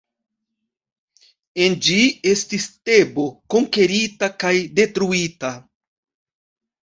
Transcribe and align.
En 1.65 1.75
ĝi 1.87 1.97
estis 2.31 2.65
Tebo 2.89 3.25
konkerita 3.55 4.29
kaj 4.45 4.53
detruita. 4.79 5.55